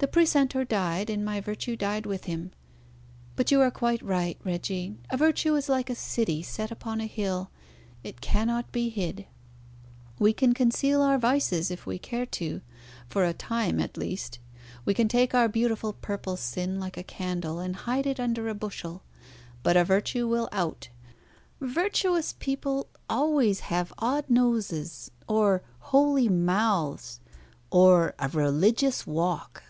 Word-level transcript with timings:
The 0.00 0.06
precentor 0.06 0.64
died, 0.64 1.10
and 1.10 1.24
my 1.24 1.40
virtue 1.40 1.74
died 1.74 2.06
with 2.06 2.26
him. 2.26 2.52
But 3.34 3.50
you 3.50 3.60
are 3.62 3.70
quite 3.72 4.00
right, 4.00 4.38
Reggie; 4.44 4.96
a 5.10 5.16
virtue 5.16 5.56
is 5.56 5.68
like 5.68 5.90
a 5.90 5.96
city 5.96 6.40
set 6.40 6.70
upon 6.70 7.00
a 7.00 7.06
hill, 7.06 7.50
it 8.04 8.20
cannot 8.20 8.70
be 8.70 8.90
hid. 8.90 9.26
We 10.16 10.32
can 10.32 10.54
conceal 10.54 11.02
our 11.02 11.18
vices 11.18 11.68
if 11.72 11.84
we 11.84 11.98
care 11.98 12.26
to, 12.26 12.60
for 13.08 13.24
a 13.24 13.32
time 13.32 13.80
at 13.80 13.96
least. 13.96 14.38
We 14.84 14.94
can 14.94 15.08
take 15.08 15.34
our 15.34 15.48
beautiful 15.48 15.92
purple 15.94 16.36
sin 16.36 16.78
like 16.78 16.96
a 16.96 17.02
candle 17.02 17.58
and 17.58 17.74
hide 17.74 18.06
it 18.06 18.20
under 18.20 18.48
a 18.48 18.54
bushel. 18.54 19.02
But 19.64 19.76
a 19.76 19.82
virtue 19.82 20.28
will 20.28 20.48
out. 20.52 20.90
Virtuous 21.60 22.36
people 22.38 22.86
always 23.10 23.58
have 23.66 23.92
odd 23.98 24.30
noses, 24.30 25.10
or 25.26 25.64
holy 25.80 26.28
mouths, 26.28 27.18
or 27.68 28.14
a 28.20 28.28
religious 28.28 29.04
walk. 29.04 29.64